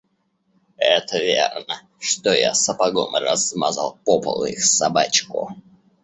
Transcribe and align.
Это 0.77 1.19
верно, 1.19 1.79
что 1.99 2.31
я 2.33 2.55
сапогом 2.55 3.13
размазал 3.13 3.99
по 4.03 4.19
полу 4.19 4.45
их 4.45 4.65
собачку. 4.65 5.53